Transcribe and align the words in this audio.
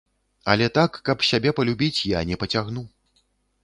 Але 0.53 0.69
так, 0.77 0.97
каб 1.11 1.27
сябе 1.29 1.55
палюбіць, 1.61 2.03
я 2.17 2.27
не 2.35 2.43
пацягну. 2.45 2.81